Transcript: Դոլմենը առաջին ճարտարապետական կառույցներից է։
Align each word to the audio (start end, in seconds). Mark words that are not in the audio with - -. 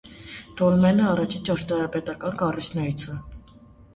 Դոլմենը 0.61 1.03
առաջին 1.09 1.43
ճարտարապետական 1.49 2.35
կառույցներից 2.41 3.05
է։ 3.17 3.21